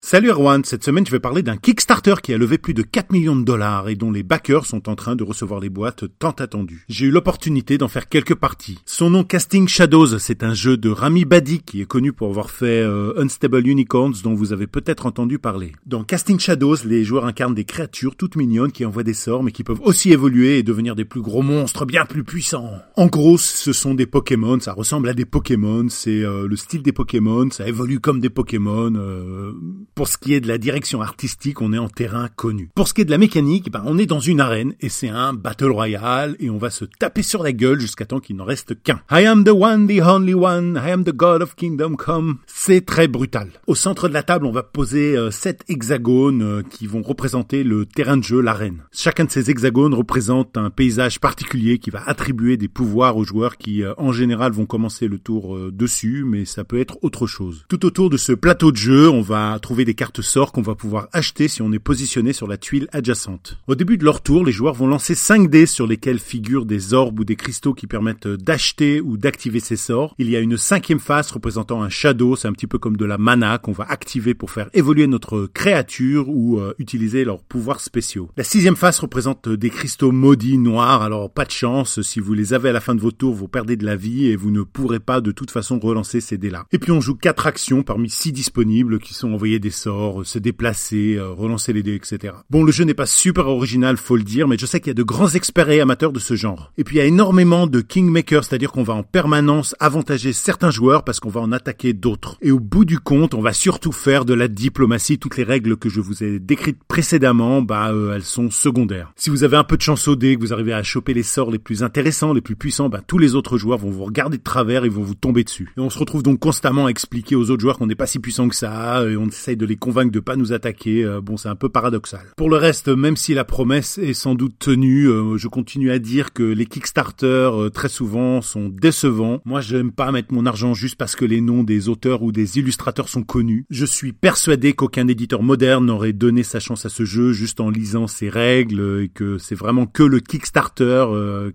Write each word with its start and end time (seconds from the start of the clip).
Salut 0.00 0.30
Erwan, 0.30 0.64
cette 0.64 0.84
semaine 0.84 1.04
je 1.04 1.10
vais 1.10 1.18
parler 1.18 1.42
d'un 1.42 1.56
Kickstarter 1.56 2.14
qui 2.22 2.32
a 2.32 2.38
levé 2.38 2.56
plus 2.56 2.72
de 2.72 2.82
4 2.82 3.10
millions 3.10 3.34
de 3.34 3.44
dollars 3.44 3.88
et 3.88 3.96
dont 3.96 4.12
les 4.12 4.22
backers 4.22 4.64
sont 4.64 4.88
en 4.88 4.94
train 4.94 5.16
de 5.16 5.24
recevoir 5.24 5.58
les 5.58 5.68
boîtes 5.70 6.04
tant 6.20 6.30
attendues. 6.30 6.84
J'ai 6.88 7.06
eu 7.06 7.10
l'opportunité 7.10 7.78
d'en 7.78 7.88
faire 7.88 8.08
quelques 8.08 8.36
parties. 8.36 8.78
Son 8.86 9.10
nom 9.10 9.24
Casting 9.24 9.66
Shadows, 9.66 10.18
c'est 10.20 10.44
un 10.44 10.54
jeu 10.54 10.76
de 10.76 10.88
Rami 10.88 11.24
Badi 11.24 11.60
qui 11.60 11.82
est 11.82 11.86
connu 11.86 12.12
pour 12.12 12.28
avoir 12.28 12.50
fait 12.50 12.80
euh, 12.80 13.12
Unstable 13.20 13.66
Unicorns 13.66 14.14
dont 14.22 14.34
vous 14.34 14.52
avez 14.52 14.68
peut-être 14.68 15.04
entendu 15.04 15.40
parler. 15.40 15.72
Dans 15.84 16.04
Casting 16.04 16.38
Shadows, 16.38 16.76
les 16.86 17.02
joueurs 17.02 17.26
incarnent 17.26 17.56
des 17.56 17.64
créatures 17.64 18.14
toutes 18.14 18.36
mignonnes 18.36 18.72
qui 18.72 18.86
envoient 18.86 19.02
des 19.02 19.14
sorts 19.14 19.42
mais 19.42 19.52
qui 19.52 19.64
peuvent 19.64 19.82
aussi 19.82 20.12
évoluer 20.12 20.58
et 20.58 20.62
devenir 20.62 20.94
des 20.94 21.04
plus 21.04 21.22
gros 21.22 21.42
monstres 21.42 21.84
bien 21.84 22.06
plus 22.06 22.22
puissants. 22.22 22.70
En 22.96 23.08
gros, 23.08 23.36
ce 23.36 23.72
sont 23.72 23.94
des 23.94 24.06
Pokémon, 24.06 24.60
ça 24.60 24.72
ressemble 24.72 25.08
à 25.08 25.12
des 25.12 25.26
Pokémon, 25.26 25.88
c'est 25.90 26.22
euh, 26.22 26.46
le 26.46 26.56
style 26.56 26.82
des 26.82 26.92
Pokémon, 26.92 27.50
ça 27.50 27.66
évolue 27.66 27.98
comme 27.98 28.20
des 28.20 28.30
Pokémon. 28.30 28.94
Euh, 28.94 29.52
pour 29.98 30.06
ce 30.06 30.16
qui 30.16 30.32
est 30.32 30.40
de 30.40 30.46
la 30.46 30.58
direction 30.58 31.02
artistique, 31.02 31.60
on 31.60 31.72
est 31.72 31.78
en 31.78 31.88
terrain 31.88 32.28
connu. 32.28 32.70
Pour 32.76 32.86
ce 32.86 32.94
qui 32.94 33.00
est 33.00 33.04
de 33.04 33.10
la 33.10 33.18
mécanique, 33.18 33.68
ben, 33.72 33.82
on 33.84 33.98
est 33.98 34.06
dans 34.06 34.20
une 34.20 34.40
arène 34.40 34.74
et 34.80 34.88
c'est 34.88 35.08
un 35.08 35.32
battle 35.32 35.72
royale 35.72 36.36
et 36.38 36.50
on 36.50 36.56
va 36.56 36.70
se 36.70 36.84
taper 36.84 37.24
sur 37.24 37.42
la 37.42 37.50
gueule 37.50 37.80
jusqu'à 37.80 38.06
temps 38.06 38.20
qu'il 38.20 38.36
n'en 38.36 38.44
reste 38.44 38.80
qu'un. 38.80 39.00
I 39.10 39.26
am 39.26 39.42
the 39.42 39.48
one, 39.48 39.88
the 39.88 40.00
only 40.00 40.34
one, 40.34 40.80
I 40.80 40.92
am 40.92 41.02
the 41.02 41.12
god 41.12 41.42
of 41.42 41.56
kingdom 41.56 41.96
come. 41.96 42.36
C'est 42.46 42.86
très 42.86 43.08
brutal. 43.08 43.48
Au 43.66 43.74
centre 43.74 44.08
de 44.08 44.14
la 44.14 44.22
table, 44.22 44.46
on 44.46 44.52
va 44.52 44.62
poser 44.62 45.16
euh, 45.16 45.32
sept 45.32 45.64
hexagones 45.68 46.42
euh, 46.42 46.62
qui 46.62 46.86
vont 46.86 47.02
représenter 47.02 47.64
le 47.64 47.84
terrain 47.84 48.18
de 48.18 48.22
jeu, 48.22 48.40
l'arène. 48.40 48.84
Chacun 48.92 49.24
de 49.24 49.32
ces 49.32 49.50
hexagones 49.50 49.94
représente 49.94 50.56
un 50.56 50.70
paysage 50.70 51.18
particulier 51.18 51.80
qui 51.80 51.90
va 51.90 52.04
attribuer 52.06 52.56
des 52.56 52.68
pouvoirs 52.68 53.16
aux 53.16 53.24
joueurs 53.24 53.56
qui, 53.56 53.82
euh, 53.82 53.94
en 53.98 54.12
général, 54.12 54.52
vont 54.52 54.66
commencer 54.66 55.08
le 55.08 55.18
tour 55.18 55.58
dessus, 55.72 56.22
mais 56.24 56.44
ça 56.44 56.62
peut 56.62 56.78
être 56.78 56.98
autre 57.02 57.26
chose. 57.26 57.64
Tout 57.68 57.84
autour 57.84 58.10
de 58.10 58.16
ce 58.16 58.30
plateau 58.30 58.70
de 58.70 58.76
jeu, 58.76 59.08
on 59.08 59.22
va 59.22 59.58
trouver 59.58 59.87
des 59.88 59.94
cartes 59.94 60.20
sorts 60.20 60.52
qu'on 60.52 60.60
va 60.60 60.74
pouvoir 60.74 61.08
acheter 61.14 61.48
si 61.48 61.62
on 61.62 61.72
est 61.72 61.78
positionné 61.78 62.34
sur 62.34 62.46
la 62.46 62.58
tuile 62.58 62.88
adjacente. 62.92 63.56
Au 63.68 63.74
début 63.74 63.96
de 63.96 64.04
leur 64.04 64.20
tour, 64.20 64.44
les 64.44 64.52
joueurs 64.52 64.74
vont 64.74 64.86
lancer 64.86 65.14
5 65.14 65.48
dés 65.48 65.64
sur 65.64 65.86
lesquels 65.86 66.18
figurent 66.18 66.66
des 66.66 66.92
orbes 66.92 67.20
ou 67.20 67.24
des 67.24 67.36
cristaux 67.36 67.72
qui 67.72 67.86
permettent 67.86 68.28
d'acheter 68.28 69.00
ou 69.00 69.16
d'activer 69.16 69.60
ces 69.60 69.76
sorts. 69.76 70.14
Il 70.18 70.28
y 70.28 70.36
a 70.36 70.40
une 70.40 70.58
cinquième 70.58 70.98
phase 70.98 71.30
représentant 71.30 71.82
un 71.82 71.88
shadow, 71.88 72.36
c'est 72.36 72.48
un 72.48 72.52
petit 72.52 72.66
peu 72.66 72.78
comme 72.78 72.98
de 72.98 73.06
la 73.06 73.16
mana 73.16 73.56
qu'on 73.56 73.72
va 73.72 73.84
activer 73.84 74.34
pour 74.34 74.50
faire 74.50 74.68
évoluer 74.74 75.06
notre 75.06 75.46
créature 75.46 76.28
ou 76.28 76.58
euh, 76.58 76.74
utiliser 76.78 77.24
leurs 77.24 77.42
pouvoirs 77.42 77.80
spéciaux. 77.80 78.28
La 78.36 78.44
sixième 78.44 78.76
phase 78.76 78.98
représente 78.98 79.48
des 79.48 79.70
cristaux 79.70 80.12
maudits 80.12 80.58
noirs, 80.58 81.00
alors 81.00 81.32
pas 81.32 81.46
de 81.46 81.50
chance, 81.50 82.02
si 82.02 82.20
vous 82.20 82.34
les 82.34 82.52
avez 82.52 82.68
à 82.68 82.72
la 82.72 82.82
fin 82.82 82.94
de 82.94 83.00
vos 83.00 83.10
tours, 83.10 83.34
vous 83.34 83.48
perdez 83.48 83.76
de 83.78 83.86
la 83.86 83.96
vie 83.96 84.26
et 84.26 84.36
vous 84.36 84.50
ne 84.50 84.60
pourrez 84.60 85.00
pas 85.00 85.22
de 85.22 85.32
toute 85.32 85.50
façon 85.50 85.78
relancer 85.78 86.20
ces 86.20 86.36
dés-là. 86.36 86.66
Et 86.72 86.78
puis 86.78 86.92
on 86.92 87.00
joue 87.00 87.14
quatre 87.14 87.46
actions 87.46 87.82
parmi 87.82 88.10
six 88.10 88.32
disponibles 88.32 88.98
qui 88.98 89.14
sont 89.14 89.32
envoyées 89.32 89.58
des 89.58 89.77
sorts, 89.78 90.26
se 90.26 90.38
déplacer, 90.38 91.16
euh, 91.16 91.30
relancer 91.30 91.72
les 91.72 91.82
dés, 91.82 91.94
etc. 91.94 92.34
Bon, 92.50 92.64
le 92.64 92.72
jeu 92.72 92.84
n'est 92.84 92.94
pas 92.94 93.06
super 93.06 93.48
original, 93.48 93.96
faut 93.96 94.16
le 94.16 94.22
dire, 94.22 94.48
mais 94.48 94.58
je 94.58 94.66
sais 94.66 94.80
qu'il 94.80 94.88
y 94.88 94.90
a 94.90 94.94
de 94.94 95.02
grands 95.02 95.28
experts 95.28 95.70
et 95.70 95.80
amateurs 95.80 96.12
de 96.12 96.18
ce 96.18 96.34
genre. 96.34 96.72
Et 96.76 96.84
puis 96.84 96.96
il 96.96 96.98
y 96.98 97.02
a 97.02 97.06
énormément 97.06 97.66
de 97.66 97.80
kingmakers, 97.80 98.44
c'est-à-dire 98.44 98.72
qu'on 98.72 98.82
va 98.82 98.94
en 98.94 99.02
permanence 99.02 99.74
avantager 99.80 100.32
certains 100.32 100.70
joueurs 100.70 101.04
parce 101.04 101.20
qu'on 101.20 101.28
va 101.30 101.40
en 101.40 101.52
attaquer 101.52 101.92
d'autres. 101.92 102.36
Et 102.42 102.50
au 102.50 102.60
bout 102.60 102.84
du 102.84 102.98
compte, 102.98 103.34
on 103.34 103.40
va 103.40 103.52
surtout 103.52 103.92
faire 103.92 104.24
de 104.24 104.34
la 104.34 104.48
diplomatie. 104.48 105.18
Toutes 105.18 105.36
les 105.36 105.44
règles 105.44 105.76
que 105.76 105.88
je 105.88 106.00
vous 106.00 106.22
ai 106.24 106.38
décrites 106.38 106.82
précédemment, 106.88 107.62
bah 107.62 107.90
euh, 107.92 108.14
elles 108.14 108.22
sont 108.22 108.50
secondaires. 108.50 109.12
Si 109.16 109.30
vous 109.30 109.44
avez 109.44 109.56
un 109.56 109.64
peu 109.64 109.76
de 109.76 109.82
chance 109.82 110.08
au 110.08 110.16
dé, 110.16 110.36
que 110.36 110.40
vous 110.40 110.52
arrivez 110.52 110.72
à 110.72 110.82
choper 110.82 111.14
les 111.14 111.22
sorts 111.22 111.50
les 111.50 111.58
plus 111.58 111.82
intéressants, 111.82 112.32
les 112.32 112.40
plus 112.40 112.56
puissants, 112.56 112.88
bah 112.88 113.00
tous 113.06 113.18
les 113.18 113.34
autres 113.34 113.58
joueurs 113.58 113.78
vont 113.78 113.90
vous 113.90 114.04
regarder 114.04 114.38
de 114.38 114.42
travers 114.42 114.84
et 114.84 114.88
vont 114.88 115.02
vous 115.02 115.14
tomber 115.14 115.44
dessus. 115.44 115.72
Et 115.76 115.80
on 115.80 115.90
se 115.90 115.98
retrouve 115.98 116.22
donc 116.22 116.38
constamment 116.40 116.86
à 116.86 116.88
expliquer 116.88 117.36
aux 117.36 117.50
autres 117.50 117.60
joueurs 117.60 117.78
qu'on 117.78 117.86
n'est 117.86 117.94
pas 117.94 118.06
si 118.06 118.18
puissant 118.18 118.48
que 118.48 118.56
ça, 118.56 119.04
et 119.04 119.16
on 119.16 119.26
essaye 119.26 119.56
de 119.58 119.66
les 119.66 119.76
convaincre 119.76 120.12
de 120.12 120.20
pas 120.20 120.36
nous 120.36 120.52
attaquer. 120.52 121.04
Euh, 121.04 121.20
bon, 121.20 121.36
c'est 121.36 121.48
un 121.48 121.56
peu 121.56 121.68
paradoxal. 121.68 122.22
Pour 122.36 122.48
le 122.48 122.56
reste, 122.56 122.88
même 122.88 123.16
si 123.16 123.34
la 123.34 123.44
promesse 123.44 123.98
est 123.98 124.14
sans 124.14 124.34
doute 124.34 124.54
tenue, 124.58 125.06
euh, 125.06 125.36
je 125.36 125.48
continue 125.48 125.90
à 125.90 125.98
dire 125.98 126.32
que 126.32 126.42
les 126.42 126.66
Kickstarter 126.66 127.26
euh, 127.26 127.68
très 127.68 127.88
souvent 127.88 128.40
sont 128.40 128.68
décevants. 128.68 129.40
Moi, 129.44 129.60
j'aime 129.60 129.92
pas 129.92 130.10
mettre 130.12 130.32
mon 130.32 130.46
argent 130.46 130.72
juste 130.72 130.96
parce 130.96 131.16
que 131.16 131.24
les 131.24 131.40
noms 131.40 131.64
des 131.64 131.88
auteurs 131.88 132.22
ou 132.22 132.32
des 132.32 132.58
illustrateurs 132.58 133.08
sont 133.08 133.22
connus. 133.22 133.66
Je 133.70 133.84
suis 133.84 134.12
persuadé 134.12 134.72
qu'aucun 134.72 135.08
éditeur 135.08 135.42
moderne 135.42 135.86
n'aurait 135.86 136.12
donné 136.12 136.42
sa 136.42 136.60
chance 136.60 136.86
à 136.86 136.88
ce 136.88 137.04
jeu 137.04 137.32
juste 137.32 137.60
en 137.60 137.70
lisant 137.70 138.06
ses 138.06 138.28
règles 138.28 139.02
et 139.02 139.08
que 139.08 139.38
c'est 139.38 139.54
vraiment 139.54 139.86
que 139.86 140.02
le 140.02 140.20
Kickstarter 140.20 141.06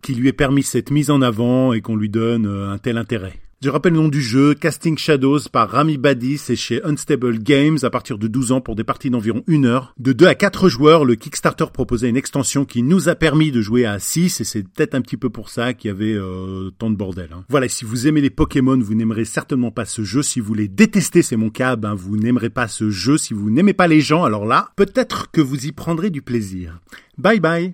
qui 0.02 0.14
lui 0.14 0.28
ait 0.28 0.34
permis 0.34 0.64
cette 0.64 0.92
mise 0.92 1.10
en 1.10 1.22
avant 1.22 1.74
et 1.74 1.82
qu'on 1.82 1.96
lui 1.96 2.10
donne 2.10 2.46
un 2.46 2.78
tel 2.78 2.98
intérêt. 2.98 3.43
Je 3.64 3.70
rappelle 3.70 3.94
le 3.94 4.00
nom 4.00 4.10
du 4.10 4.22
jeu, 4.22 4.56
Casting 4.56 4.98
Shadows 4.98 5.40
par 5.50 5.70
Rami 5.70 5.98
Badi, 5.98 6.38
c'est 6.38 6.58
chez 6.58 6.84
Unstable 6.84 7.40
Games 7.40 7.78
à 7.84 7.90
partir 7.90 8.18
de 8.18 8.28
12 8.28 8.52
ans 8.52 8.60
pour 8.60 8.76
des 8.76 8.84
parties 8.84 9.10
d'environ 9.10 9.42
une 9.48 9.66
heure. 9.66 9.94
De 9.98 10.12
2 10.12 10.28
à 10.28 10.36
4 10.36 10.68
joueurs, 10.68 11.06
le 11.06 11.16
Kickstarter 11.16 11.68
proposait 11.72 12.10
une 12.10 12.18
extension 12.18 12.66
qui 12.66 12.84
nous 12.84 13.08
a 13.08 13.16
permis 13.16 13.52
de 13.52 13.62
jouer 13.62 13.86
à 13.86 14.00
6 14.00 14.42
et 14.42 14.44
c'est 14.44 14.64
peut-être 14.64 14.96
un 14.96 15.02
petit 15.02 15.16
peu 15.16 15.30
pour 15.30 15.48
ça 15.48 15.74
qu'il 15.74 15.88
y 15.88 15.92
avait 15.92 16.14
euh, 16.14 16.72
tant 16.78 16.90
de 16.90 16.98
bordel. 16.98 17.30
Hein. 17.32 17.46
Voilà, 17.48 17.70
si 17.70 17.86
vous 17.86 18.06
aimez 18.06 18.20
les 18.20 18.30
Pokémon, 18.30 18.78
vous 18.78 18.96
n'aimerez 18.96 19.24
certainement 19.24 19.72
pas 19.72 19.86
ce 19.86 20.04
jeu. 20.04 20.24
Si 20.24 20.42
vous 20.42 20.54
les 20.54 20.68
détestez, 20.68 21.22
c'est 21.22 21.38
mon 21.38 21.50
cas, 21.50 21.78
ben 21.78 21.96
vous 21.96 22.18
n'aimerez 22.18 22.50
pas 22.50 22.68
ce 22.68 22.90
jeu. 22.90 23.18
Si 23.18 23.34
vous 23.34 23.50
n'aimez 23.50 23.72
pas 23.72 23.88
les 23.88 24.02
gens, 24.02 24.26
alors 24.26 24.46
là, 24.46 24.72
peut-être 24.76 25.32
que 25.32 25.40
vous 25.40 25.68
y 25.68 25.72
prendrez 25.72 26.10
du 26.10 26.22
plaisir. 26.22 26.82
Bye 27.18 27.40
bye 27.40 27.74